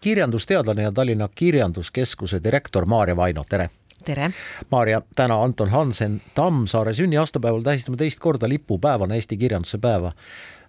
kirjandusteadlane 0.00 0.82
ja 0.82 0.92
Tallinna 0.92 1.28
Kirjanduskeskuse 1.34 2.40
direktor 2.44 2.86
Maarja 2.86 3.16
Vaino, 3.16 3.44
tere! 3.48 3.70
tere! 4.04 4.30
Maarja, 4.70 5.02
täna 5.16 5.42
Anton 5.42 5.68
Hansen 5.68 6.22
Tammsaare 6.34 6.92
sünniaastapäeval 6.92 7.62
tähistame 7.62 7.96
teist 7.96 8.18
korda 8.20 8.48
lipupäevana 8.48 9.14
Eesti 9.14 9.36
kirjanduse 9.36 9.78
päeva. 9.78 10.12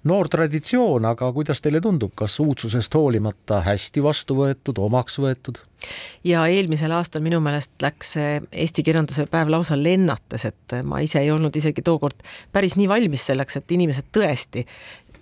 noor 0.04 0.28
traditsioon, 0.28 1.06
aga 1.06 1.32
kuidas 1.32 1.62
teile 1.62 1.82
tundub, 1.82 2.12
kas 2.16 2.40
uudsusest 2.40 2.94
hoolimata 2.94 3.62
hästi 3.62 4.04
vastu 4.04 4.36
võetud, 4.36 4.80
omaks 4.80 5.20
võetud? 5.20 5.62
ja 6.24 6.46
eelmisel 6.48 6.92
aastal 6.92 7.22
minu 7.22 7.40
meelest 7.40 7.72
läks 7.82 8.12
see 8.18 8.42
Eesti 8.52 8.84
kirjanduse 8.84 9.26
päev 9.32 9.50
lausa 9.50 9.78
lennates, 9.84 10.46
et 10.46 10.76
ma 10.84 11.00
ise 11.00 11.20
ei 11.20 11.32
olnud 11.32 11.56
isegi 11.56 11.82
tookord 11.82 12.20
päris 12.52 12.76
nii 12.76 12.90
valmis 12.90 13.26
selleks, 13.32 13.56
et 13.62 13.72
inimesed 13.72 14.12
tõesti 14.12 14.66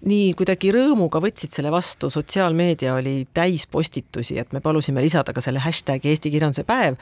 nii 0.08 0.32
kuidagi 0.38 0.72
rõõmuga 0.72 1.20
võtsid 1.24 1.52
selle 1.56 1.72
vastu, 1.74 2.10
sotsiaalmeedia 2.14 2.94
oli 2.96 3.26
täis 3.36 3.66
postitusi, 3.68 4.38
et 4.40 4.54
me 4.56 4.62
palusime 4.64 5.04
lisada 5.04 5.34
ka 5.36 5.44
selle 5.44 5.60
hashtagi 5.64 6.12
Eesti 6.14 6.32
kirjanduse 6.32 6.64
päev 6.68 6.96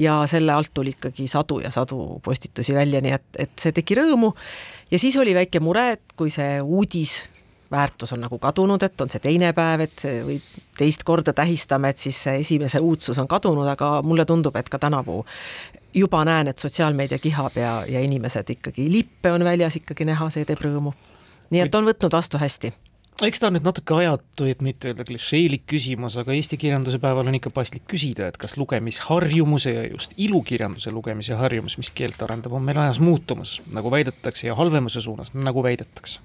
ja 0.00 0.22
selle 0.30 0.54
alt 0.54 0.72
tuli 0.74 0.94
ikkagi 0.96 1.28
sadu 1.28 1.60
ja 1.60 1.72
sadu 1.74 2.20
postitusi 2.24 2.74
välja, 2.76 3.02
nii 3.04 3.12
et, 3.16 3.26
et 3.46 3.52
see 3.60 3.74
tegi 3.76 3.98
rõõmu. 3.98 4.32
ja 4.90 4.98
siis 4.98 5.16
oli 5.20 5.34
väike 5.36 5.60
mure, 5.60 5.90
et 5.98 6.16
kui 6.16 6.32
see 6.32 6.60
uudis 6.62 7.26
väärtus 7.70 8.12
on 8.16 8.24
nagu 8.24 8.38
kadunud, 8.38 8.82
et 8.82 9.00
on 9.00 9.12
see 9.12 9.20
teine 9.22 9.52
päev, 9.54 9.84
et 9.84 10.06
või 10.26 10.40
teist 10.78 11.04
korda 11.06 11.32
tähistame, 11.36 11.92
et 11.92 12.00
siis 12.02 12.16
see 12.24 12.40
esimese 12.40 12.80
uudsus 12.80 13.20
on 13.20 13.28
kadunud, 13.28 13.68
aga 13.68 14.00
mulle 14.02 14.24
tundub, 14.26 14.56
et 14.56 14.72
ka 14.72 14.80
tänavu 14.80 15.20
juba 15.94 16.24
näen, 16.24 16.48
et 16.48 16.58
sotsiaalmeedia 16.58 17.18
kihab 17.18 17.54
ja, 17.60 17.84
ja 17.86 18.00
inimesed 18.00 18.50
ikkagi, 18.56 18.88
lippe 18.90 19.32
on 19.32 19.44
väljas 19.44 19.76
ikkagi 19.76 20.08
näha, 20.08 20.30
see 20.32 20.48
teeb 20.48 20.64
rõõmu 20.66 20.96
nii 21.50 21.66
et 21.66 21.74
on 21.74 21.90
võtnud 21.90 22.14
vastu 22.14 22.38
hästi 22.40 22.72
eks 23.26 23.40
ta 23.42 23.48
on 23.48 23.56
nüüd 23.56 23.66
natuke 23.66 23.94
ajatu, 23.98 24.46
et 24.48 24.62
mitte 24.64 24.90
öelda 24.90 25.04
klišeelik 25.04 25.66
küsimus, 25.68 26.16
aga 26.20 26.32
Eesti 26.36 26.56
kirjanduse 26.60 27.00
päeval 27.02 27.28
on 27.28 27.36
ikka 27.36 27.52
paslik 27.54 27.84
küsida, 27.90 28.30
et 28.30 28.38
kas 28.40 28.56
lugemisharjumuse 28.60 29.74
ja 29.74 29.86
just 29.90 30.14
ilukirjanduse 30.16 30.92
lugemise 30.94 31.36
harjumus, 31.36 31.76
mis 31.80 31.92
keelt 31.94 32.22
arendab, 32.24 32.54
on 32.56 32.64
meil 32.64 32.80
ajas 32.80 33.00
muutumas, 33.02 33.58
nagu 33.74 33.92
väidetakse, 33.92 34.46
ja 34.48 34.56
halvemuse 34.58 35.02
suunas, 35.04 35.34
nagu 35.34 35.64
väidetakse? 35.66 36.20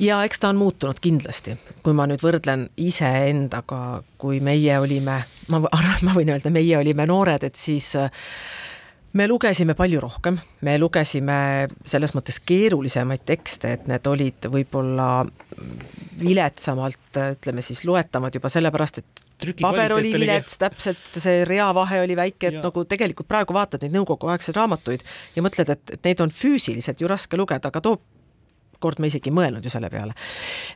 ja 0.00 0.24
eks 0.26 0.40
ta 0.42 0.48
on 0.50 0.58
muutunud 0.58 0.98
kindlasti, 1.00 1.58
kui 1.84 1.94
ma 1.94 2.08
nüüd 2.10 2.22
võrdlen 2.24 2.66
iseendaga, 2.82 4.02
kui 4.18 4.40
meie 4.42 4.78
olime, 4.82 5.20
ma 5.52 5.60
arvan, 5.68 6.00
ma 6.02 6.16
võin 6.16 6.32
öelda, 6.34 6.50
meie 6.54 6.78
olime 6.80 7.06
noored, 7.06 7.44
et 7.46 7.60
siis 7.60 7.92
äh, 8.00 8.24
me 9.14 9.26
lugesime 9.30 9.74
palju 9.78 10.00
rohkem, 10.02 10.38
me 10.66 10.74
lugesime 10.78 11.36
selles 11.86 12.14
mõttes 12.16 12.40
keerulisemaid 12.42 13.22
tekste, 13.26 13.74
et 13.76 13.84
need 13.90 14.06
olid 14.10 14.48
võib-olla 14.50 15.08
viletsamalt, 16.20 17.20
ütleme 17.36 17.62
siis 17.64 17.84
loetamad 17.86 18.34
juba 18.34 18.50
sellepärast, 18.50 19.02
et 19.02 19.54
paber 19.60 19.94
oli 19.96 20.12
vilets, 20.14 20.58
täpselt 20.58 21.20
see 21.22 21.44
reavahe 21.46 22.02
oli 22.04 22.16
väike, 22.18 22.50
et 22.50 22.58
ja. 22.58 22.64
nagu 22.64 22.84
tegelikult 22.90 23.30
praegu 23.30 23.54
vaatad 23.56 23.84
neid 23.84 23.94
nõukoguaegseid 23.94 24.58
raamatuid 24.58 25.06
ja 25.36 25.46
mõtled, 25.46 25.70
et, 25.74 25.94
et 25.98 26.10
neid 26.10 26.24
on 26.24 26.34
füüsiliselt 26.34 27.02
ju 27.02 27.10
raske 27.10 27.38
lugeda, 27.38 27.70
aga 27.70 27.82
too 27.84 28.00
kord 28.84 29.00
me 29.02 29.10
isegi 29.10 29.32
ei 29.32 29.36
mõelnud 29.40 29.64
ju 29.64 29.72
selle 29.72 29.90
peale. 29.92 30.14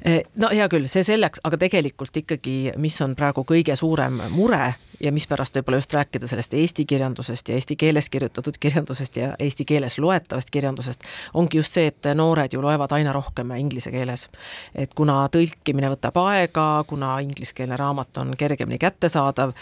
Eh, 0.02 0.22
no 0.40 0.50
hea 0.54 0.68
küll, 0.72 0.88
see 0.90 1.04
selleks, 1.06 1.44
aga 1.44 1.60
tegelikult 1.60 2.16
ikkagi, 2.22 2.58
mis 2.80 2.98
on 3.04 3.16
praegu 3.18 3.44
kõige 3.48 3.76
suurem 3.78 4.20
mure 4.32 4.74
ja 5.00 5.12
mispärast 5.14 5.54
võib-olla 5.54 5.78
just 5.78 5.94
rääkida 5.94 6.28
sellest 6.30 6.54
eesti 6.54 6.84
kirjandusest 6.88 7.48
ja 7.48 7.58
eesti 7.58 7.76
keeles 7.78 8.08
kirjutatud 8.10 8.58
kirjandusest 8.60 9.16
ja 9.16 9.32
eesti 9.38 9.64
keeles 9.68 9.98
loetavast 9.98 10.50
kirjandusest, 10.50 11.04
ongi 11.34 11.60
just 11.60 11.76
see, 11.76 11.86
et 11.92 12.08
noored 12.18 12.52
ju 12.52 12.62
loevad 12.62 12.92
aina 12.96 13.12
rohkem 13.14 13.52
inglise 13.56 13.92
keeles. 13.94 14.28
et 14.74 14.94
kuna 14.94 15.20
tõlkimine 15.32 15.92
võtab 15.94 16.18
aega, 16.24 16.84
kuna 16.86 17.18
ingliskeelne 17.24 17.76
raamat 17.76 18.18
on 18.18 18.34
kergemini 18.36 18.78
kättesaadav 18.78 19.54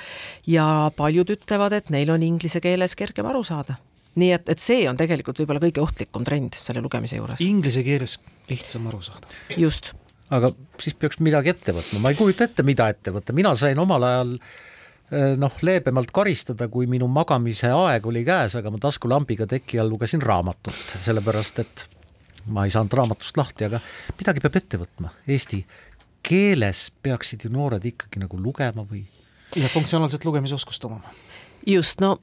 ja 0.47 0.91
paljud 0.97 1.31
ütlevad, 1.37 1.73
et 1.73 1.91
neil 1.91 2.11
on 2.11 2.23
inglise 2.23 2.61
keeles 2.61 2.97
kergem 2.97 3.27
aru 3.27 3.45
saada 3.45 3.77
nii 4.21 4.33
et, 4.37 4.49
et 4.53 4.63
see 4.63 4.87
on 4.91 4.99
tegelikult 4.99 5.41
võib-olla 5.43 5.63
kõige 5.63 5.83
ohtlikum 5.85 6.27
trend 6.27 6.59
selle 6.59 6.83
lugemise 6.85 7.19
juures. 7.19 7.43
Inglise 7.45 7.85
keeles 7.87 8.19
lihtsam 8.51 8.87
aru 8.91 9.03
saada. 9.05 9.31
just. 9.57 9.93
aga 10.31 10.51
siis 10.83 10.97
peaks 10.99 11.21
midagi 11.23 11.53
ette 11.53 11.75
võtma, 11.77 12.01
ma 12.03 12.13
ei 12.13 12.19
kujuta 12.19 12.49
ette, 12.49 12.65
mida 12.67 12.89
ette 12.93 13.15
võtta, 13.15 13.35
mina 13.37 13.55
sain 13.59 13.79
omal 13.79 14.07
ajal 14.07 14.33
eh, 14.37 15.35
noh, 15.39 15.59
leebemalt 15.63 16.11
karistada, 16.15 16.69
kui 16.73 16.89
minu 16.91 17.09
magamise 17.11 17.71
aeg 17.71 18.07
oli 18.11 18.25
käes, 18.27 18.57
aga 18.59 18.73
ma 18.75 18.81
taskulambiga 18.83 19.47
teki 19.51 19.83
all 19.83 19.93
lugesin 19.93 20.25
raamatut, 20.25 20.97
sellepärast 21.05 21.63
et 21.63 21.87
ma 22.51 22.67
ei 22.67 22.75
saanud 22.75 22.95
raamatust 22.95 23.39
lahti, 23.39 23.69
aga 23.69 23.83
midagi 24.19 24.43
peab 24.43 24.59
ette 24.59 24.81
võtma, 24.83 25.13
eesti 25.31 25.65
keeles 26.27 26.89
peaksid 27.03 27.47
ju 27.47 27.53
noored 27.55 27.85
ikkagi 27.87 28.23
nagu 28.23 28.39
lugema 28.41 28.83
või? 28.87 29.05
ja 29.57 29.69
funktsionaalset 29.71 30.25
lugemisoskust 30.27 30.85
omama. 30.89 31.15
just, 31.67 32.01
no 32.03 32.19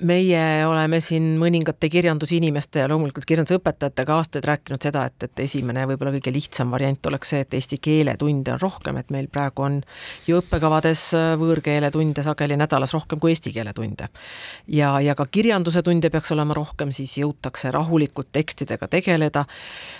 meie 0.00 0.66
oleme 0.66 0.98
siin 1.00 1.36
mõningate 1.40 1.88
kirjandusinimeste 1.90 2.82
ja 2.82 2.88
loomulikult 2.90 3.24
kirjandusõpetajatega 3.28 4.14
aastaid 4.16 4.44
rääkinud 4.48 4.82
seda, 4.82 5.04
et, 5.08 5.26
et 5.28 5.42
esimene 5.46 5.86
võib-olla 5.90 6.12
kõige 6.16 6.32
lihtsam 6.34 6.70
variant 6.74 7.06
oleks 7.10 7.32
see, 7.32 7.40
et 7.44 7.56
eesti 7.56 7.78
keeletunde 7.82 8.54
on 8.54 8.60
rohkem, 8.60 8.98
et 9.00 9.10
meil 9.14 9.28
praegu 9.32 9.64
on 9.66 9.78
ju 10.26 10.40
õppekavades 10.40 11.02
äh, 11.16 11.26
võõrkeeletunde 11.40 12.24
sageli 12.26 12.58
nädalas 12.60 12.94
rohkem 12.96 13.20
kui 13.22 13.32
eesti 13.34 13.52
keele 13.54 13.72
tunde. 13.76 14.08
ja, 14.68 14.92
ja 15.00 15.14
ka 15.18 15.26
kirjanduse 15.30 15.82
tunde 15.86 16.10
peaks 16.10 16.32
olema 16.36 16.56
rohkem, 16.56 16.92
siis 16.92 17.16
jõutakse 17.18 17.72
rahulikult 17.74 18.32
tekstidega 18.32 18.88
tegeleda. 18.92 19.46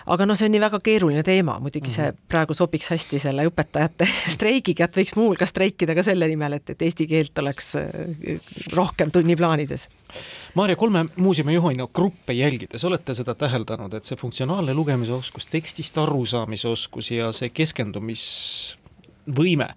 aga 0.07 0.27
noh, 0.27 0.39
see 0.39 0.51
on 0.51 0.57
nii 0.57 0.65
väga 0.67 0.81
keeruline 0.85 1.23
teema, 1.27 1.59
muidugi 1.63 1.95
see 1.95 2.11
mhm. 2.11 2.29
praegu 2.29 2.55
sobiks 2.55 2.93
hästi 2.95 3.23
selle 3.29 3.49
õpetajate 3.51 4.09
streigiga, 4.37 4.91
et 4.91 5.01
võiks 5.03 5.17
muuhulgas 5.17 5.55
streikida 5.55 5.97
ka 5.97 6.07
selle 6.07 6.29
nimel, 6.31 6.61
et, 6.61 6.77
et 6.77 6.87
eesti 6.89 7.09
keelt 7.11 7.45
oleks 7.45 7.75
äh, 7.81 8.39
rohkem 8.77 9.11
tunniplaanides 9.15 9.86
muuseas. 9.89 10.07
Maarja, 10.55 10.77
kolme 10.77 11.05
muuseumi 11.17 11.55
juhina 11.55 11.87
gruppe 11.95 12.33
jälgides 12.33 12.85
olete 12.85 13.15
seda 13.15 13.35
täheldanud, 13.35 13.95
et 13.95 14.05
see 14.05 14.17
funktsionaalne 14.17 14.75
lugemisoskus, 14.75 15.47
tekstist 15.47 15.99
arusaamise 15.99 16.69
oskus 16.69 17.11
ja 17.11 17.33
see 17.33 17.51
keskendumisvõime, 17.51 19.69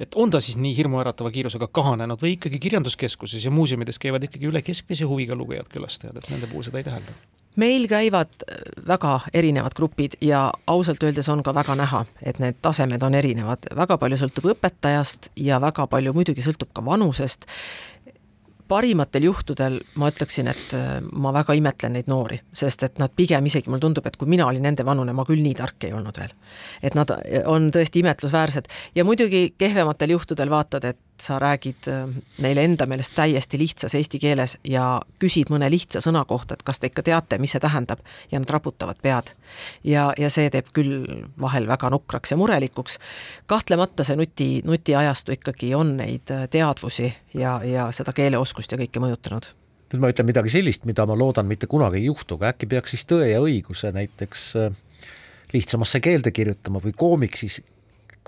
et 0.00 0.14
on 0.14 0.30
ta 0.30 0.40
siis 0.40 0.56
nii 0.56 0.76
hirmuäratava 0.76 1.30
kiirusega 1.30 1.68
kahanenud 1.70 2.22
või 2.22 2.32
ikkagi 2.38 2.58
kirjanduskeskuses 2.58 3.44
ja 3.44 3.50
muuseumides 3.54 3.98
käivad 4.02 4.22
ikkagi 4.26 4.46
üle 4.50 4.62
keskmise 4.62 5.04
huviga 5.04 5.34
lugejad, 5.38 5.68
külastajad, 5.70 6.16
et 6.18 6.30
nende 6.34 6.46
puhul 6.50 6.62
seda 6.66 6.78
ei 6.82 6.88
tähelda? 6.90 7.12
meil 7.56 7.86
käivad 7.86 8.28
väga 8.86 9.20
erinevad 9.34 9.74
grupid 9.76 10.16
ja 10.20 10.52
ausalt 10.66 11.02
öeldes 11.02 11.28
on 11.28 11.42
ka 11.42 11.54
väga 11.54 11.76
näha, 11.78 12.04
et 12.22 12.38
need 12.42 12.58
tasemed 12.62 13.02
on 13.02 13.14
erinevad, 13.14 13.68
väga 13.76 13.98
palju 13.98 14.18
sõltub 14.18 14.48
õpetajast 14.54 15.30
ja 15.38 15.60
väga 15.62 15.86
palju 15.86 16.14
muidugi 16.16 16.42
sõltub 16.42 16.72
ka 16.74 16.84
vanusest 16.84 17.46
parimatel 18.68 19.26
juhtudel 19.28 19.78
ma 20.00 20.08
ütleksin, 20.12 20.48
et 20.50 20.74
äh, 20.76 20.98
ma 21.12 21.32
väga 21.36 21.56
imetlen 21.58 21.96
neid 21.96 22.08
noori, 22.10 22.40
sest 22.56 22.82
et 22.86 22.98
nad 23.02 23.12
pigem 23.16 23.46
isegi, 23.50 23.70
mulle 23.70 23.84
tundub, 23.84 24.06
et 24.08 24.16
kui 24.20 24.30
mina 24.30 24.46
olin 24.48 24.64
nende 24.64 24.86
vanune, 24.86 25.12
ma 25.16 25.26
küll 25.28 25.42
nii 25.44 25.56
tark 25.58 25.84
ei 25.84 25.92
olnud 25.96 26.18
veel. 26.20 26.32
et 26.82 26.96
nad 26.96 27.10
äh, 27.18 27.42
on 27.50 27.70
tõesti 27.74 28.00
imetlusväärsed 28.04 28.70
ja 28.94 29.04
muidugi 29.04 29.54
kehvematel 29.58 30.16
juhtudel 30.16 30.50
vaatad, 30.50 30.84
et 30.84 31.00
sa 31.22 31.38
räägid 31.38 31.88
äh, 31.88 32.08
neile 32.38 32.64
enda 32.64 32.86
meelest 32.86 33.14
täiesti 33.14 33.58
lihtsas 33.58 33.94
eesti 33.94 34.18
keeles 34.18 34.56
ja 34.64 35.00
küsid 35.22 35.50
mõne 35.52 35.70
lihtsa 35.70 36.02
sõna 36.04 36.24
kohta, 36.28 36.54
et 36.54 36.62
kas 36.66 36.80
te 36.80 36.90
ikka 36.90 37.04
teate, 37.06 37.38
mis 37.38 37.54
see 37.54 37.62
tähendab 37.62 38.02
ja 38.32 38.40
nad 38.40 38.50
raputavad 38.50 39.00
pead. 39.02 39.34
ja, 39.84 40.12
ja 40.18 40.30
see 40.30 40.50
teeb 40.50 40.72
küll 40.74 41.24
vahel 41.40 41.68
väga 41.70 41.90
nukraks 41.90 42.34
ja 42.34 42.36
murelikuks. 42.36 42.98
kahtlemata 43.46 44.04
see 44.04 44.16
nuti, 44.16 44.48
nutiajastu 44.66 45.32
ikkagi 45.38 45.74
on 45.74 45.96
neid 45.96 46.30
äh, 46.30 46.48
teadvusi 46.50 47.12
ja, 47.34 47.60
ja 47.64 47.90
seda 47.92 48.12
keeleoskust 48.12 48.72
ja 48.72 48.78
kõike 48.78 49.02
mõjutanud 49.02 49.52
nüüd 49.92 50.02
ma 50.02 50.10
ütlen 50.10 50.26
midagi 50.26 50.50
sellist, 50.50 50.84
mida 50.84 51.06
ma 51.06 51.14
loodan 51.18 51.46
mitte 51.46 51.68
kunagi 51.70 52.00
ei 52.00 52.08
juhtu, 52.08 52.34
aga 52.40 52.50
äkki 52.50 52.66
peaks 52.66 52.96
siis 52.96 53.06
Tõe 53.06 53.28
ja 53.30 53.38
õiguse 53.44 53.92
näiteks 53.94 54.48
äh, 54.58 54.74
lihtsamasse 55.54 56.00
keelde 56.02 56.34
kirjutama 56.34 56.82
või 56.82 56.92
koomiksis 56.96 57.60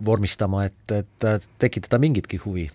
vormistama, 0.05 0.65
et, 0.69 0.93
et 0.93 1.49
tekitada 1.59 1.99
mingitki 2.03 2.41
huvi? 2.45 2.67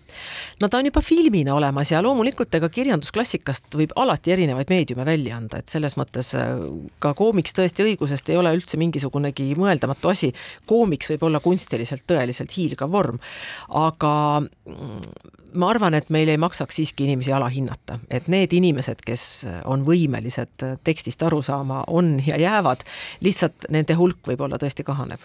no 0.60 0.68
ta 0.68 0.80
on 0.80 0.88
juba 0.88 1.02
filmina 1.04 1.54
olemas 1.54 1.92
ja 1.92 2.02
loomulikult 2.02 2.54
ega 2.58 2.68
kirjandusklassikast 2.72 3.76
võib 3.78 3.94
alati 3.96 4.34
erinevaid 4.34 4.72
meediume 4.72 5.06
välja 5.06 5.36
anda, 5.38 5.62
et 5.62 5.72
selles 5.72 5.96
mõttes 6.00 6.34
äh, 6.38 6.54
ka 7.02 7.14
koomiks 7.18 7.56
tõesti 7.56 7.86
õigusest 7.86 8.32
ei 8.32 8.40
ole 8.40 8.54
üldse 8.56 8.80
mingisugunegi 8.80 9.52
mõeldamatu 9.58 10.12
asi. 10.12 10.32
koomiks 10.66 11.12
võib 11.14 11.28
olla 11.28 11.40
kunstiliselt 11.44 12.06
tõeliselt 12.06 12.52
hiilgav 12.56 12.90
vorm, 12.92 13.20
aga 13.68 14.14
mm, 14.42 15.41
ma 15.54 15.68
arvan, 15.72 15.94
et 15.94 16.10
meil 16.12 16.30
ei 16.32 16.38
maksaks 16.40 16.78
siiski 16.78 17.06
inimesi 17.06 17.32
alahinnata, 17.34 17.98
et 18.10 18.28
need 18.32 18.52
inimesed, 18.56 19.02
kes 19.06 19.24
on 19.68 19.84
võimelised 19.86 20.64
tekstist 20.84 21.22
aru 21.26 21.42
saama, 21.44 21.82
on 21.92 22.14
ja 22.26 22.38
jäävad, 22.40 22.84
lihtsalt 23.24 23.68
nende 23.72 23.96
hulk 23.98 24.32
võib-olla 24.32 24.58
tõesti 24.60 24.84
kahaneb. 24.86 25.20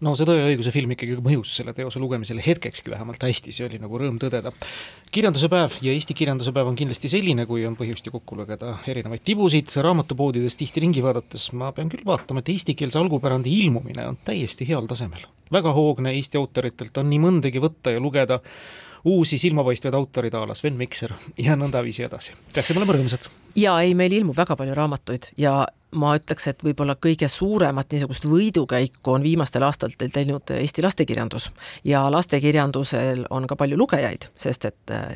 no 0.00 0.14
see 0.16 0.26
Tõe 0.26 0.40
ja 0.40 0.46
õiguse 0.50 0.72
film 0.74 0.90
ikkagi 0.96 1.16
mõjus 1.22 1.52
selle 1.60 1.74
teose 1.76 2.00
lugemisele 2.02 2.42
hetkekski 2.42 2.90
vähemalt 2.90 3.22
hästi, 3.22 3.54
see 3.54 3.66
oli 3.68 3.78
nagu 3.82 3.98
rõõm 4.00 4.18
tõdeda. 4.22 4.52
kirjanduse 5.14 5.48
päev 5.52 5.76
ja 5.82 5.92
Eesti 5.92 6.14
kirjanduse 6.14 6.52
päev 6.52 6.72
on 6.72 6.78
kindlasti 6.78 7.08
selline, 7.12 7.46
kui 7.46 7.66
on 7.66 7.76
põhjust 7.78 8.06
ju 8.06 8.14
kokku 8.16 8.36
lugeda 8.36 8.78
erinevaid 8.86 9.22
tibusid, 9.24 9.70
raamatupoodides 9.76 10.56
tihti 10.56 10.82
ringi 10.82 11.04
vaadates 11.04 11.52
ma 11.52 11.70
pean 11.72 11.92
küll 11.92 12.04
vaatama, 12.06 12.42
et 12.42 12.50
eestikeelse 12.54 12.98
algupärandi 12.98 13.52
ilmumine 13.60 14.08
on 14.08 14.18
täiesti 14.24 14.68
heal 14.68 14.86
tasemel. 14.86 15.22
väga 15.52 15.72
hoogne 15.72 16.16
Eesti 16.16 16.38
autoritelt 16.38 16.98
on 16.98 17.10
nii 17.10 17.22
mõndagi 17.22 17.62
võtta 17.62 17.94
ja 17.94 18.00
lugeda 18.02 18.40
uusi 19.06 19.38
silmapaistvaid 19.38 19.94
autorid 19.94 20.34
a 20.34 20.44
la 20.48 20.54
Sven 20.54 20.76
Mikser 20.76 21.14
ja 21.38 21.56
nõndaviisi 21.56 22.04
edasi. 22.06 22.34
peaksime 22.54 22.82
olema 22.82 22.96
rõõmsad. 22.98 23.28
ja 23.56 23.78
ei, 23.80 23.94
meil 23.94 24.12
ilmub 24.12 24.36
väga 24.36 24.56
palju 24.56 24.74
raamatuid 24.74 25.30
ja 25.38 25.66
ma 25.96 26.12
ütleks, 26.18 26.48
et 26.50 26.64
võib-olla 26.64 26.96
kõige 27.00 27.28
suuremat 27.30 27.92
niisugust 27.92 28.26
võidukäiku 28.28 29.14
on 29.14 29.22
viimastel 29.22 29.62
aastatel 29.62 30.10
teinud 30.12 30.50
Eesti 30.58 30.82
lastekirjandus 30.82 31.50
ja 31.84 32.02
lastekirjandusel 32.12 33.24
on 33.30 33.46
ka 33.46 33.56
palju 33.56 33.78
lugejaid, 33.78 34.28
sest 34.36 34.68
et 34.68 34.94
äh, 34.94 35.06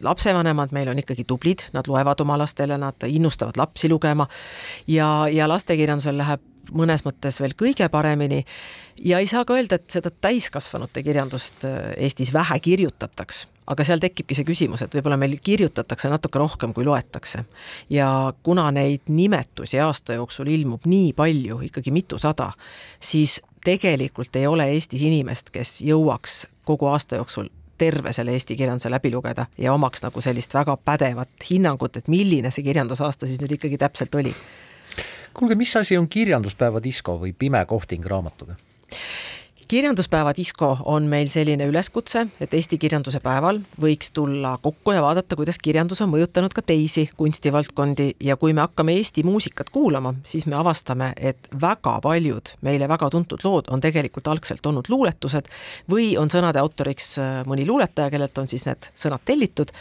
lapsevanemad 0.00 0.72
meil 0.72 0.88
on 0.88 0.98
ikkagi 1.04 1.24
tublid, 1.28 1.68
nad 1.76 1.88
loevad 1.88 2.24
oma 2.24 2.38
lastele, 2.40 2.78
nad 2.80 3.06
innustavad 3.06 3.60
lapsi 3.60 3.92
lugema 3.92 4.28
ja, 4.88 5.28
ja 5.32 5.48
lastekirjandusel 5.48 6.18
läheb 6.18 6.52
mõnes 6.72 7.04
mõttes 7.06 7.40
veel 7.42 7.54
kõige 7.58 7.88
paremini 7.92 8.42
ja 9.04 9.20
ei 9.22 9.28
saa 9.30 9.44
ka 9.44 9.56
öelda, 9.56 9.78
et 9.78 9.90
seda 9.90 10.10
täiskasvanute 10.10 11.02
kirjandust 11.06 11.66
äh, 11.68 11.92
Eestis 11.96 12.32
vähe 12.34 12.58
kirjutataks, 12.62 13.44
aga 13.66 13.84
seal 13.86 14.02
tekibki 14.02 14.36
see 14.38 14.46
küsimus, 14.48 14.82
et 14.82 14.94
võib-olla 14.94 15.18
meil 15.20 15.38
kirjutatakse 15.42 16.10
natuke 16.12 16.40
rohkem, 16.42 16.74
kui 16.74 16.86
loetakse. 16.86 17.44
ja 17.90 18.32
kuna 18.42 18.70
neid 18.70 19.08
nimetusi 19.08 19.80
aasta 19.80 20.18
jooksul 20.18 20.50
ilmub 20.52 20.86
nii 20.86 21.12
palju, 21.12 21.60
ikkagi 21.70 21.90
mitusada, 21.90 22.52
siis 23.00 23.40
tegelikult 23.64 24.36
ei 24.36 24.46
ole 24.46 24.70
Eestis 24.74 25.02
inimest, 25.02 25.50
kes 25.50 25.80
jõuaks 25.82 26.46
kogu 26.64 26.90
aasta 26.90 27.20
jooksul 27.20 27.50
terve 27.78 28.12
selle 28.12 28.32
eesti 28.32 28.56
kirjanduse 28.56 28.90
läbi 28.90 29.10
lugeda 29.12 29.46
ja 29.58 29.72
omaks 29.74 30.02
nagu 30.02 30.20
sellist 30.24 30.54
väga 30.54 30.76
pädevat 30.76 31.50
hinnangut, 31.50 31.96
et 31.96 32.08
milline 32.08 32.50
see 32.50 32.64
kirjandusaasta 32.64 33.28
siis 33.28 33.40
nüüd 33.42 33.58
ikkagi 33.58 33.78
täpselt 33.78 34.14
oli 34.14 34.32
kuulge, 35.36 35.54
mis 35.54 35.76
asi 35.76 35.98
on 35.98 36.08
kirjanduspäeva 36.08 36.80
disko 36.82 37.18
või 37.20 37.34
pime 37.36 37.64
kohting 37.68 38.06
raamatuga? 38.06 38.56
Kirjanduspäeva 39.68 40.32
disko 40.36 40.78
on 40.84 41.06
meil 41.10 41.26
selline 41.28 41.66
üleskutse, 41.66 42.26
et 42.40 42.52
Eesti 42.54 42.78
kirjanduse 42.78 43.18
päeval 43.22 43.58
võiks 43.82 44.12
tulla 44.14 44.52
kokku 44.62 44.92
ja 44.94 45.00
vaadata, 45.02 45.36
kuidas 45.36 45.58
kirjandus 45.58 46.02
on 46.04 46.12
mõjutanud 46.12 46.54
ka 46.54 46.62
teisi 46.62 47.08
kunstivaldkondi 47.18 48.12
ja 48.22 48.36
kui 48.38 48.54
me 48.54 48.62
hakkame 48.62 48.94
Eesti 48.94 49.24
muusikat 49.26 49.72
kuulama, 49.74 50.14
siis 50.24 50.46
me 50.46 50.54
avastame, 50.56 51.10
et 51.16 51.48
väga 51.60 51.96
paljud 52.04 52.52
meile 52.66 52.88
väga 52.88 53.08
tuntud 53.10 53.42
lood 53.44 53.70
on 53.74 53.82
tegelikult 53.82 54.28
algselt 54.30 54.66
olnud 54.66 54.90
luuletused 54.92 55.50
või 55.90 56.12
on 56.20 56.30
sõnade 56.30 56.62
autoriks 56.62 57.16
äh, 57.18 57.42
mõni 57.50 57.66
luuletaja, 57.66 58.12
kellelt 58.14 58.38
on 58.38 58.46
siis 58.48 58.68
need 58.68 58.90
sõnad 58.94 59.26
tellitud. 59.26 59.74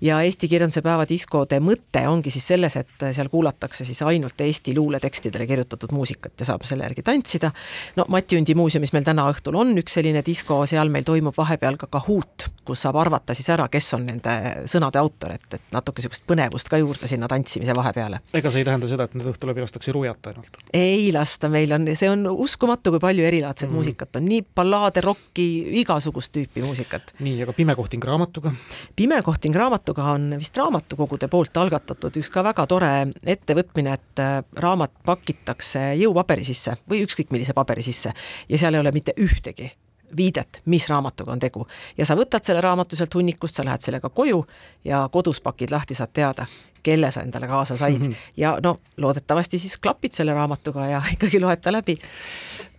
ja 0.00 0.22
Eesti 0.24 0.48
kirjanduse 0.48 0.82
päeva 0.82 1.04
diskode 1.08 1.60
mõte 1.60 2.06
ongi 2.08 2.32
siis 2.32 2.46
selles, 2.54 2.76
et 2.80 3.06
seal 3.12 3.28
kuulatakse 3.28 3.84
siis 3.84 4.00
ainult 4.02 4.40
Eesti 4.40 4.76
luuletekstidele 4.76 5.46
kirjutatud 5.46 5.92
muusikat 5.92 6.32
ja 6.40 6.48
saab 6.48 6.64
selle 6.64 6.88
järgi 6.88 7.02
tantsida. 7.02 7.52
no 7.96 8.08
Mati 8.08 8.36
Undi 8.36 8.54
muuseumis 8.54 8.92
meil 8.96 9.04
täna 9.04 9.25
õhtul 9.32 9.56
on 9.58 9.72
üks 9.80 9.96
selline 9.98 10.22
disko, 10.26 10.60
seal 10.68 10.90
meil 10.92 11.06
toimub 11.06 11.36
vahepeal 11.36 11.78
ka 11.80 11.88
Kahoot, 11.92 12.48
kus 12.66 12.82
saab 12.84 12.98
arvata 13.00 13.34
siis 13.36 13.48
ära, 13.52 13.68
kes 13.72 13.88
on 13.96 14.06
nende 14.08 14.34
sõnade 14.70 15.00
autor, 15.00 15.36
et, 15.36 15.46
et 15.58 15.74
natuke 15.74 16.02
niisugust 16.02 16.26
põnevust 16.28 16.70
ka 16.70 16.80
juurde 16.80 17.08
sinna 17.10 17.28
tantsimise 17.30 17.74
vahepeale. 17.76 18.20
ega 18.36 18.52
see 18.52 18.62
ei 18.62 18.68
tähenda 18.68 18.90
seda, 18.90 19.06
et 19.06 19.16
nüüd 19.18 19.30
õhtul 19.32 19.50
läbi 19.52 19.64
lastakse 19.64 19.94
rujata 19.94 20.32
ainult? 20.32 20.58
ei 20.76 21.10
lasta, 21.14 21.50
meil 21.52 21.72
on, 21.76 21.88
see 21.98 22.10
on 22.10 22.26
uskumatu, 22.32 22.92
kui 22.94 23.02
palju 23.02 23.26
erilaadset 23.28 23.70
mm. 23.70 23.78
muusikat 23.78 24.20
on, 24.20 24.26
nii 24.30 24.42
ballaade, 24.56 25.04
rokki, 25.04 25.46
igasugust 25.82 26.34
tüüpi 26.36 26.64
muusikat. 26.64 27.14
nii, 27.20 27.40
aga 27.46 27.56
Pimekohting 27.56 28.04
raamatuga? 28.04 28.52
pimekohting 28.96 29.56
raamatuga 29.56 30.10
on 30.16 30.36
vist 30.40 30.56
raamatukogude 30.56 31.30
poolt 31.32 31.56
algatatud 31.62 32.20
üks 32.20 32.30
ka 32.32 32.44
väga 32.46 32.66
tore 32.70 32.92
ettevõtmine, 33.26 33.96
et 33.96 34.22
äh, 34.22 34.38
raamat 34.62 34.94
pakitakse 35.06 35.88
jõupaberi 36.00 36.44
sisse 36.46 36.76
või 36.90 37.02
ükskõik 37.06 37.32
millise 37.34 37.54
paberi 37.56 37.84
sisse 37.86 38.12
ja 38.48 38.60
seal 38.60 38.76
ei 38.76 38.82
ole 38.82 38.92
mitte 38.94 39.15
ühtegi 39.20 39.72
viidet, 40.16 40.62
mis 40.64 40.88
raamatuga 40.88 41.32
on 41.32 41.38
tegu. 41.38 41.66
ja 41.98 42.06
sa 42.06 42.14
võtad 42.16 42.44
selle 42.44 42.60
raamatu 42.60 42.96
sealt 42.96 43.14
hunnikust, 43.14 43.56
sa 43.56 43.64
lähed 43.64 43.82
sellega 43.82 44.08
koju 44.08 44.44
ja 44.84 45.08
kodus 45.12 45.40
pakid 45.40 45.70
lahti, 45.70 45.94
saad 45.94 46.12
teada, 46.12 46.46
kelle 46.82 47.10
sa 47.10 47.24
endale 47.26 47.48
kaasa 47.50 47.76
said 47.76 47.98
mm 47.98 48.12
-hmm. 48.12 48.32
ja 48.36 48.58
no 48.62 48.78
loodetavasti 48.96 49.58
siis 49.58 49.76
klapid 49.76 50.12
selle 50.12 50.34
raamatuga 50.34 50.86
ja 50.86 51.02
ikkagi 51.14 51.40
loed 51.40 51.60
ta 51.60 51.72
läbi 51.72 51.98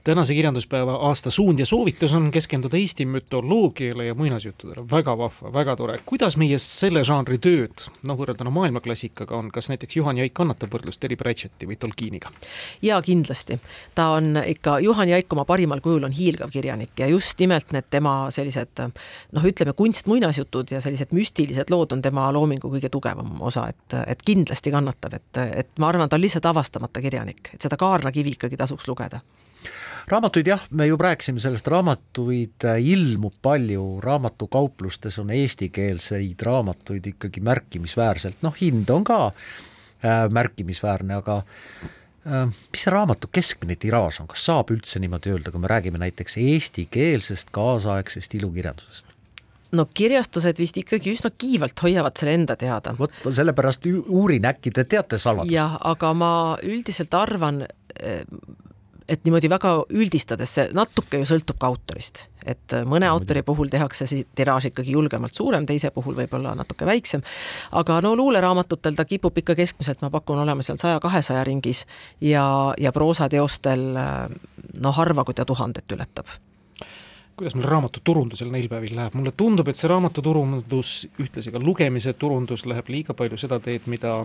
tänase 0.08 0.34
kirjanduspäeva 0.34 0.94
aasta 0.94 1.32
suund 1.32 1.60
ja 1.60 1.66
soovitus 1.66 2.14
on 2.14 2.32
keskenduda 2.32 2.78
Eesti 2.78 3.06
mütoloogiale 3.06 4.06
ja 4.06 4.16
muinasjuttudele, 4.16 4.86
väga 4.92 5.18
vahva, 5.18 5.54
väga 5.54 5.76
tore. 5.76 6.00
kuidas 6.06 6.38
meie 6.38 6.60
selle 6.64 7.04
žanri 7.04 7.36
tööd, 7.44 7.84
noh, 8.08 8.16
võrrelduna 8.16 8.54
maailmaklassikaga 8.56 9.36
on, 9.36 9.50
kas 9.52 9.68
näiteks 9.68 9.98
Juhan 9.98 10.18
Jaik 10.18 10.32
kannatab 10.34 10.72
võrdlust 10.72 11.02
Terry 11.04 11.18
Pratchetti 11.20 11.68
või 11.68 11.76
Tolkieniga? 11.76 12.32
jaa, 12.82 13.02
kindlasti. 13.04 13.60
ta 13.96 14.06
on 14.16 14.40
ikka, 14.46 14.78
Juhan 14.80 15.12
Jaik 15.12 15.34
oma 15.36 15.44
parimal 15.46 15.84
kujul 15.84 16.08
on 16.08 16.16
hiilgav 16.16 16.54
kirjanik 16.56 16.96
ja 17.04 17.08
just 17.12 17.40
nimelt 17.44 17.76
need 17.76 17.90
tema 17.90 18.16
sellised 18.32 18.80
noh, 18.80 19.44
ütleme 19.52 19.74
kunstmuinasjutud 19.76 20.72
ja 20.72 20.82
sellised 20.82 21.12
müstilised 21.12 21.74
lood 21.74 21.92
on 21.92 22.06
tema 22.06 22.30
loomingu 22.32 22.72
kõige 22.78 22.94
tugevam 22.94 23.42
osa, 23.42 23.66
et, 23.76 23.98
et 24.08 24.24
kindlasti 24.24 24.72
kannatab, 24.72 25.20
et, 25.20 25.44
et 25.66 25.84
ma 25.84 25.92
arvan, 25.92 26.08
ta 26.08 26.16
on 26.16 26.24
lihtsalt 26.24 26.48
avastamata 26.48 27.04
kirjanik, 27.04 27.52
et 27.58 27.68
seda 27.68 27.76
kaarnakivi 27.76 28.38
ikkagi 28.38 28.64
tasuks 28.64 28.88
lugeda 28.88 29.20
raamatuid 30.08 30.48
jah, 30.48 30.64
me 30.72 30.88
juba 30.88 31.10
rääkisime 31.10 31.42
sellest, 31.44 31.68
raamatuid 31.68 32.66
äh, 32.66 32.80
ilmub 32.94 33.36
palju, 33.42 34.00
raamatukauplustes 34.04 35.20
on 35.20 35.34
eestikeelseid 35.36 36.46
raamatuid 36.48 37.12
ikkagi 37.14 37.44
märkimisväärselt, 37.44 38.40
noh 38.46 38.56
hind 38.62 38.90
on 38.94 39.04
ka 39.08 39.20
äh, 39.28 40.24
märkimisväärne, 40.32 41.20
aga 41.20 41.42
äh, 41.42 42.48
mis 42.48 42.86
see 42.86 42.94
raamatu 42.94 43.32
keskmine 43.32 43.76
tiraaž 43.76 44.22
on, 44.24 44.32
kas 44.32 44.48
saab 44.48 44.72
üldse 44.76 45.02
niimoodi 45.04 45.34
öelda, 45.36 45.52
kui 45.52 45.64
me 45.64 45.72
räägime 45.72 46.00
näiteks 46.02 46.40
eestikeelsest 46.44 47.52
kaasaegsest 47.56 48.40
ilukirjandusest? 48.40 49.14
no 49.76 49.84
kirjastused 49.94 50.60
vist 50.62 50.78
ikkagi 50.80 51.12
üsna 51.12 51.34
kiivalt 51.36 51.82
hoiavad 51.84 52.16
selle 52.16 52.38
enda 52.38 52.56
teada. 52.56 52.94
vot 52.96 53.12
sellepärast 53.28 53.84
uurin, 54.08 54.48
äkki 54.48 54.72
te 54.72 54.88
teate 54.88 55.20
saladust? 55.20 55.52
jah, 55.52 55.76
aga 55.92 56.14
ma 56.16 56.32
üldiselt 56.64 57.12
arvan, 57.20 57.66
et 59.10 59.24
niimoodi 59.24 59.50
väga 59.50 59.74
üldistades 59.96 60.54
see 60.58 60.68
natuke 60.76 61.22
ju 61.22 61.28
sõltub 61.30 61.60
ka 61.60 61.70
autorist, 61.72 62.26
et 62.46 62.76
mõne 62.90 63.08
autori 63.10 63.44
puhul 63.46 63.72
tehakse 63.72 64.08
see 64.10 64.26
tiraaž 64.36 64.70
ikkagi 64.72 64.96
julgemalt 64.96 65.36
suurem, 65.36 65.66
teise 65.68 65.92
puhul 65.96 66.18
võib-olla 66.18 66.54
natuke 66.58 66.86
väiksem. 66.86 67.24
aga 67.72 68.02
no 68.02 68.16
luuleraamatutes 68.16 68.96
ta 68.96 69.06
kipub 69.06 69.38
ikka 69.38 69.56
keskmiselt, 69.56 70.02
ma 70.02 70.12
pakun, 70.14 70.40
olema 70.44 70.64
seal 70.64 70.80
saja-kahesaja 70.82 71.44
ringis 71.48 71.86
ja, 72.22 72.74
ja 72.78 72.92
proosateostel 72.92 73.88
no 74.82 74.92
harva, 74.92 75.24
kui 75.24 75.34
ta 75.34 75.46
tuhandet 75.46 75.92
ületab. 75.92 76.28
Kuidas 77.38 77.54
meil 77.54 77.68
raamatuturundusel 77.70 78.50
neil 78.50 78.66
päevil 78.68 78.96
läheb, 78.98 79.14
mulle 79.14 79.32
tundub, 79.38 79.68
et 79.70 79.78
see 79.78 79.90
raamatuturundus, 79.92 80.94
ühtlasi 81.22 81.54
ka 81.54 81.62
lugemise 81.62 82.16
turundus 82.18 82.66
läheb 82.66 82.90
liiga 82.90 83.14
palju 83.14 83.38
seda 83.38 83.60
teed, 83.62 83.86
mida 83.86 84.24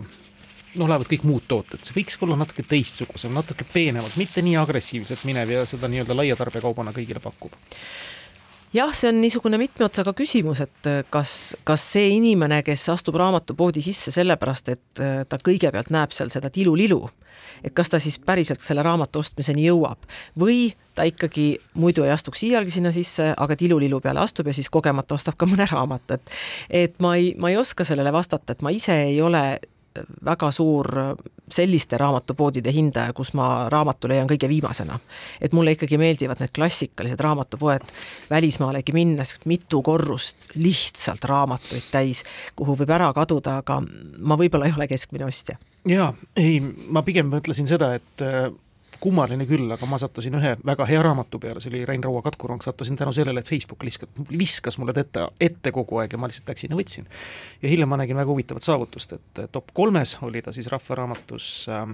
noh, 0.79 0.89
lähevad 0.89 1.09
kõik 1.09 1.27
muud 1.27 1.45
tooted, 1.47 1.83
see 1.83 1.95
võiks 1.97 2.17
olla 2.23 2.37
natuke 2.39 2.65
teistsugusem, 2.67 3.33
natuke 3.35 3.67
peenemalt, 3.69 4.17
mitte 4.19 4.43
nii 4.45 4.57
agressiivselt 4.61 5.25
minev 5.29 5.51
ja 5.53 5.67
seda 5.69 5.89
nii-öelda 5.91 6.17
laia 6.17 6.37
tarbekaubana 6.39 6.95
kõigile 6.95 7.21
pakub. 7.23 7.55
Jah, 8.73 8.89
see 8.97 9.11
on 9.11 9.19
niisugune 9.21 9.59
mitme 9.61 9.85
otsaga 9.85 10.15
küsimus, 10.17 10.63
et 10.63 10.87
äh, 10.89 11.03
kas, 11.13 11.53
kas 11.67 11.83
see 11.93 12.15
inimene, 12.15 12.63
kes 12.65 12.87
astub 12.89 13.19
raamatupoodi 13.21 13.83
sisse 13.85 14.09
sellepärast, 14.15 14.71
et 14.73 15.01
äh, 15.03 15.19
ta 15.29 15.37
kõigepealt 15.37 15.91
näeb 15.93 16.15
seal 16.15 16.31
seda 16.33 16.49
tilulilu, 16.49 17.03
et 17.61 17.75
kas 17.77 17.93
ta 17.93 17.99
siis 18.01 18.17
päriselt 18.17 18.65
selle 18.65 18.81
raamatu 18.81 19.21
ostmiseni 19.21 19.67
jõuab 19.67 20.09
või 20.41 20.71
ta 20.97 21.05
ikkagi 21.05 21.59
muidu 21.77 22.01
ei 22.07 22.15
astuks 22.15 22.41
iialgi 22.47 22.73
sinna 22.73 22.89
sisse, 22.95 23.29
aga 23.37 23.57
tilulilu 23.57 24.01
peale 24.01 24.23
astub 24.25 24.49
ja 24.49 24.57
siis 24.57 24.71
kogemata 24.73 25.19
ostab 25.19 25.37
ka 25.37 25.45
mõne 25.49 25.69
raamatu, 25.69 26.17
et 26.17 26.33
et 26.83 26.97
ma 26.97 27.13
ei, 27.21 27.35
ma 27.37 27.53
ei 27.53 27.61
oska 27.61 27.85
sellele 27.85 28.09
vastata, 28.13 28.57
et 28.57 28.65
ma 28.65 28.73
ise 28.73 28.97
ei 29.05 29.21
ole 29.21 29.43
väga 30.25 30.51
suur 30.51 30.87
selliste 31.51 31.97
raamatupoodide 31.97 32.71
hindaja, 32.73 33.13
kus 33.13 33.33
ma 33.37 33.69
raamatu 33.69 34.09
leian 34.09 34.27
kõige 34.29 34.49
viimasena. 34.49 34.99
et 35.41 35.53
mulle 35.53 35.75
ikkagi 35.75 35.97
meeldivad 35.97 36.39
need 36.39 36.53
klassikalised 36.55 37.19
raamatupoed, 37.19 37.85
välismaalegi 38.29 38.93
minnes 38.93 39.37
mitu 39.45 39.81
korrust 39.81 40.47
lihtsalt 40.55 41.23
raamatuid 41.23 41.91
täis, 41.91 42.23
kuhu 42.55 42.77
võib 42.79 42.89
ära 42.95 43.13
kaduda, 43.13 43.57
aga 43.63 43.81
ma 44.19 44.37
võib-olla 44.39 44.69
ei 44.69 44.75
ole 44.77 44.87
keskmine 44.87 45.25
ostja. 45.25 45.57
jaa, 45.87 46.13
ei, 46.35 46.59
ma 46.87 47.03
pigem 47.03 47.29
mõtlesin 47.29 47.67
seda, 47.67 47.93
et 47.99 48.27
kummaline 49.03 49.47
küll, 49.49 49.67
aga 49.75 49.89
ma 49.89 49.99
sattusin 50.01 50.37
ühe 50.39 50.53
väga 50.65 50.87
hea 50.89 51.01
raamatu 51.03 51.39
peale, 51.43 51.61
see 51.63 51.71
oli 51.73 51.83
Rein 51.87 52.03
Raua 52.03 52.21
Katkurong, 52.25 52.63
sattusin 52.63 52.99
tänu 52.99 53.13
sellele, 53.15 53.43
et 53.43 53.49
Facebook 53.49 53.83
viskas, 53.83 54.09
viskas 54.31 54.79
mulle 54.79 54.95
ette, 54.99 55.27
ette 55.41 55.73
kogu 55.75 55.99
aeg 56.01 56.15
ja 56.15 56.21
ma 56.21 56.29
lihtsalt 56.31 56.53
läksin 56.53 56.73
ja 56.73 56.79
võtsin. 56.79 57.09
ja 57.61 57.71
hiljem 57.71 57.91
ma 57.91 57.99
nägin 57.99 58.19
väga 58.19 58.31
huvitavat 58.31 58.65
saavutust, 58.65 59.17
et 59.19 59.43
top 59.51 59.73
kolmes 59.73 60.17
oli 60.23 60.41
ta 60.41 60.55
siis 60.55 60.71
Rahvaraamatus 60.71 61.49
äh, 61.69 61.87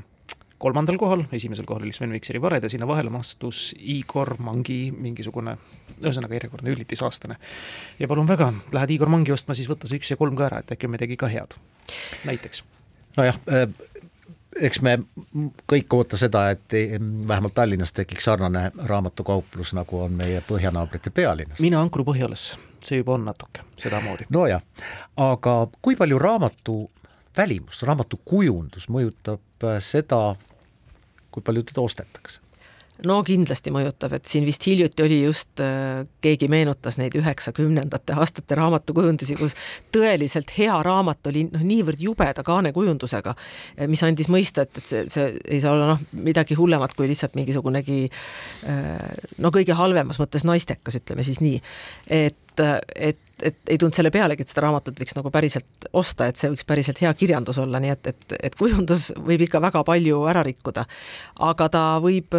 kolmandal 0.60 0.98
kohal, 1.00 1.24
esimesel 1.36 1.66
kohal 1.68 1.86
oli 1.88 1.94
Sven 1.96 2.12
Mikseri 2.13 2.42
Vared 2.42 2.63
ja 2.63 2.70
sinna 2.72 2.88
vahele 2.88 3.12
mastus 3.13 3.70
Igor 3.80 4.36
Mangi 4.44 4.92
mingisugune, 4.92 5.56
ühesõnaga 6.01 6.36
järjekordne 6.36 6.74
üllitisaastane. 6.75 7.39
ja 8.00 8.08
palun 8.12 8.28
väga, 8.28 8.51
lähed 8.75 8.96
Igor 8.96 9.10
Mangi 9.10 9.34
ostma, 9.36 9.56
siis 9.58 9.70
võta 9.72 9.89
see 9.89 10.01
üks 10.01 10.12
ja 10.12 10.20
kolm 10.20 10.36
ka 10.39 10.50
ära, 10.50 10.62
et 10.62 10.75
äkki 10.75 10.89
on 10.89 10.96
midagi 10.98 11.18
ka 11.20 11.32
head, 11.32 11.56
näiteks. 12.28 12.63
nojah 13.18 13.39
äh,, 13.48 13.68
eks 14.62 14.82
me 14.82 14.98
kõik 15.70 15.94
oota 15.94 16.18
seda, 16.18 16.50
et 16.56 16.74
vähemalt 17.27 17.53
Tallinnas 17.53 17.94
tekiks 17.94 18.25
sarnane 18.25 18.72
raamatukauplus, 18.91 19.74
nagu 19.77 20.01
on 20.03 20.15
meie 20.18 20.41
põhjanaabrite 20.48 21.13
pealinnas. 21.13 21.60
mine 21.60 21.77
Ankru 21.79 22.06
põhjalasse, 22.08 22.58
see 22.84 23.01
juba 23.01 23.18
on 23.18 23.27
natuke 23.29 23.65
sedamoodi. 23.77 24.29
nojah, 24.29 24.63
aga 25.18 25.56
kui 25.82 25.96
palju 26.00 26.20
raamatu 26.20 26.79
välimus, 27.38 27.84
raamatu 27.88 28.20
kujundus 28.25 28.89
mõjutab 28.89 29.65
äh, 29.65 29.79
seda, 29.84 30.36
kui 31.32 31.46
palju 31.46 31.63
teda 31.72 31.86
ostetakse? 31.86 32.41
No 33.08 33.20
kindlasti 33.27 33.72
mõjutab, 33.74 34.13
et 34.18 34.27
siin 34.29 34.46
vist 34.48 34.65
hiljuti 34.68 35.03
oli 35.06 35.20
just 35.22 35.62
äh,, 35.63 36.03
keegi 36.24 36.50
meenutas 36.51 37.00
neid 37.00 37.15
üheksakümnendate 37.20 38.15
aastate 38.20 38.58
raamatukujundusi, 38.60 39.38
kus 39.39 39.56
tõeliselt 39.96 40.51
hea 40.58 40.75
raamat 40.86 41.32
oli 41.32 41.46
noh, 41.50 41.63
niivõrd 41.65 42.01
jubeda 42.03 42.44
kaanekujundusega, 42.48 43.36
äh, 43.36 43.88
mis 43.91 44.03
andis 44.08 44.32
mõista, 44.32 44.68
et, 44.68 44.82
et 44.82 44.91
see, 44.91 45.06
see 45.12 45.29
ei 45.48 45.62
saa 45.63 45.75
olla 45.77 45.94
noh, 45.94 46.03
midagi 46.18 46.58
hullemat 46.60 46.96
kui 46.98 47.08
lihtsalt 47.12 47.38
mingisugunegi 47.39 48.01
äh, 48.10 48.91
no 49.39 49.53
kõige 49.56 49.77
halvemas 49.79 50.20
mõttes 50.22 50.48
naistekas, 50.48 51.00
ütleme 51.00 51.25
siis 51.27 51.41
nii. 51.44 51.63
et, 52.10 52.68
et 52.96 53.25
et 53.39 53.56
ei 53.72 53.77
tulnud 53.79 53.96
selle 53.96 54.12
pealegi, 54.12 54.44
et 54.44 54.50
seda 54.51 54.65
raamatut 54.65 54.98
võiks 55.00 55.15
nagu 55.15 55.29
päriselt 55.32 55.86
osta, 55.96 56.25
et 56.27 56.36
see 56.36 56.50
võiks 56.51 56.65
päriselt 56.68 57.00
hea 57.00 57.13
kirjandus 57.15 57.56
olla, 57.63 57.79
nii 57.79 57.94
et, 57.94 58.10
et, 58.12 58.36
et 58.50 58.58
kujundus 58.60 59.13
võib 59.15 59.46
ikka 59.46 59.62
väga 59.63 59.86
palju 59.88 60.25
ära 60.27 60.44
rikkuda. 60.44 60.84
aga 61.48 61.70
ta 61.72 61.84
võib 62.03 62.36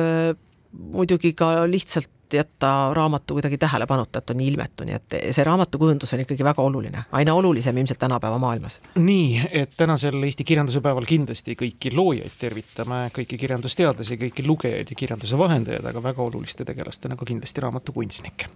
muidugi 0.73 1.33
ka 1.33 1.53
lihtsalt 1.71 2.09
jätta 2.35 2.95
raamatu 2.95 3.35
kuidagi 3.35 3.59
tähelepanuta, 3.59 4.19
et 4.19 4.31
on 4.31 4.41
ilmetu, 4.41 4.85
nii 4.85 4.95
et 4.95 5.17
see 5.35 5.45
raamatukujundus 5.45 6.15
on 6.15 6.23
ikkagi 6.25 6.45
väga 6.45 6.63
oluline, 6.63 7.03
aina 7.13 7.35
olulisem 7.35 7.77
ilmselt 7.77 7.99
tänapäeva 7.99 8.39
maailmas. 8.39 8.81
nii, 8.95 9.43
et 9.51 9.73
tänasel 9.77 10.23
Eesti 10.23 10.45
kirjanduse 10.45 10.81
päeval 10.81 11.07
kindlasti 11.09 11.57
kõiki 11.59 11.95
loojaid 11.97 12.37
tervitame, 12.39 13.01
kõiki 13.17 13.39
kirjandusteadlasi, 13.39 14.19
kõiki 14.21 14.47
lugejaid 14.47 14.91
ja 14.91 14.97
kirjanduse 14.97 15.39
vahendajaid, 15.39 15.87
aga 15.87 16.03
väga 16.03 16.23
oluliste 16.23 16.65
tegelastena 16.65 17.17
ka 17.17 17.27
kindlasti 17.27 17.61
raamatukunstnikke. 17.61 18.47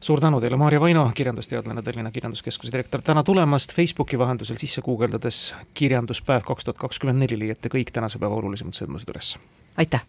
suur 0.00 0.20
tänu 0.20 0.40
teile, 0.40 0.56
Maarja 0.56 0.80
Vaino, 0.80 1.10
kirjandusteadlane, 1.14 1.82
Tallinna 1.82 2.10
Kirjanduskeskuse 2.10 2.72
direktor, 2.72 3.02
täna 3.02 3.22
tulemast 3.22 3.74
Facebooki 3.74 4.18
vahendusel 4.18 4.56
sisse 4.56 4.82
guugeldades 4.82 5.54
kirjanduspäev 5.74 6.46
kaks 6.46 6.64
tuhat 6.64 6.78
kakskümmend 6.78 7.18
neli 7.18 7.38
leiate 7.38 7.68
kõik 7.68 7.92
tänase 7.92 8.18
päeva 8.18 8.40
olulisemad 8.40 8.72
sündmused 8.72 9.12
üles. 9.12 9.36
aitäh! 9.76 10.06